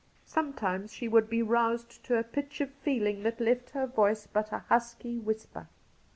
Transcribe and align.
Sometimes 0.25 0.91
she 0.91 1.07
would 1.07 1.29
be 1.29 1.43
roused 1.43 2.03
to 2.05 2.17
a 2.17 2.23
pitch 2.23 2.59
of 2.59 2.71
feeling 2.71 3.21
that 3.21 3.39
left 3.39 3.69
her 3.69 3.85
voice 3.85 4.25
but 4.25 4.51
a 4.51 4.57
husky 4.67 5.19
whisper. 5.19 5.67